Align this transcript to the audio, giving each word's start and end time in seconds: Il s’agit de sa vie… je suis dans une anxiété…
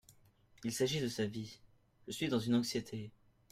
Il 0.63 0.73
s’agit 0.73 0.99
de 0.99 1.07
sa 1.07 1.27
vie… 1.27 1.59
je 2.07 2.11
suis 2.11 2.27
dans 2.27 2.39
une 2.39 2.55
anxiété… 2.55 3.11